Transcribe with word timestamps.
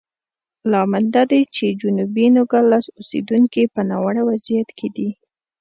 لامل 0.71 1.05
دا 1.15 1.23
دی 1.31 1.41
چې 1.55 1.65
جنوبي 1.81 2.25
نوګالس 2.35 2.85
اوسېدونکي 2.99 3.63
په 3.73 3.81
ناوړه 3.89 4.21
وضعیت 4.29 4.69
کې 4.77 4.87
دي. 4.95 5.09